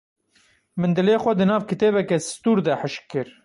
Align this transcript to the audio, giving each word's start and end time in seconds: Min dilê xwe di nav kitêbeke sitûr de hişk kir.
Min 0.79 0.91
dilê 0.97 1.15
xwe 1.23 1.33
di 1.37 1.45
nav 1.49 1.63
kitêbeke 1.69 2.17
sitûr 2.21 2.57
de 2.65 2.73
hişk 2.81 3.03
kir. 3.11 3.27